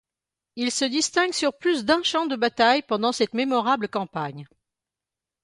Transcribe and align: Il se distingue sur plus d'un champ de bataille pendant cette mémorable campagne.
Il 0.55 0.71
se 0.71 0.83
distingue 0.85 1.31
sur 1.31 1.55
plus 1.55 1.85
d'un 1.85 2.01
champ 2.01 2.25
de 2.25 2.35
bataille 2.35 2.81
pendant 2.81 3.11
cette 3.11 3.35
mémorable 3.35 3.87
campagne. 3.87 4.47